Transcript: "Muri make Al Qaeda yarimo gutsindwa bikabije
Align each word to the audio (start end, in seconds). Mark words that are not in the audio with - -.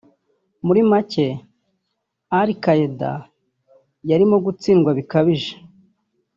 "Muri 0.65 0.81
make 0.91 1.27
Al 2.39 2.49
Qaeda 2.63 3.11
yarimo 4.09 4.37
gutsindwa 4.45 4.91
bikabije 4.97 5.53